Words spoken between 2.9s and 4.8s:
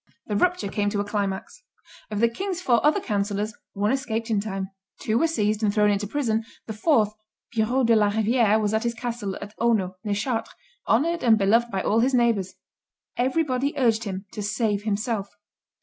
councillors one escaped in time;